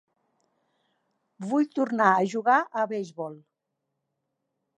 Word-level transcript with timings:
Vull 1.51 1.69
tornar 1.81 2.09
a 2.15 2.25
jugar 2.33 2.57
a 2.73 2.87
beisbol. 2.95 3.37